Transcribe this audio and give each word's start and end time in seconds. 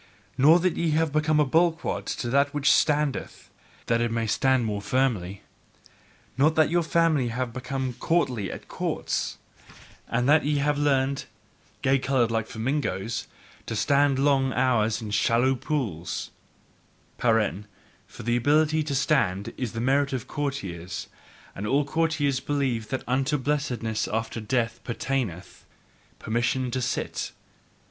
nor 0.35 0.57
that 0.59 0.75
ye 0.77 0.89
have 0.89 1.11
become 1.13 1.39
a 1.39 1.45
bulwark 1.45 2.05
to 2.05 2.27
that 2.27 2.55
which 2.55 2.71
standeth, 2.71 3.51
that 3.85 4.01
it 4.01 4.11
may 4.11 4.25
stand 4.25 4.65
more 4.65 4.81
firmly. 4.81 5.43
Not 6.39 6.55
that 6.55 6.71
your 6.71 6.81
family 6.81 7.27
have 7.27 7.53
become 7.53 7.93
courtly 7.99 8.51
at 8.51 8.67
courts, 8.67 9.37
and 10.07 10.27
that 10.27 10.43
ye 10.43 10.57
have 10.57 10.75
learned 10.79 11.25
gay 11.83 11.99
coloured, 11.99 12.31
like 12.31 12.47
the 12.47 12.53
flamingo 12.53 13.07
to 13.67 13.75
stand 13.75 14.17
long 14.17 14.51
hours 14.53 15.03
in 15.03 15.11
shallow 15.11 15.53
pools: 15.53 16.31
(For 17.19 17.37
ABILITY 18.21 18.81
to 18.85 18.95
stand 18.95 19.53
is 19.55 19.75
a 19.75 19.79
merit 19.79 20.13
in 20.13 20.19
courtiers; 20.21 21.09
and 21.53 21.67
all 21.67 21.85
courtiers 21.85 22.39
believe 22.39 22.89
that 22.89 23.03
unto 23.07 23.37
blessedness 23.37 24.07
after 24.07 24.41
death 24.41 24.79
pertaineth 24.83 25.63
PERMISSION 26.17 26.71
to 26.71 26.81
sit!) 26.81 27.33